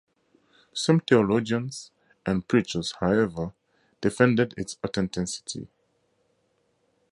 [0.73, 1.91] Some theologians
[2.25, 3.53] and preachers, however,
[4.01, 5.67] defended its authenticity.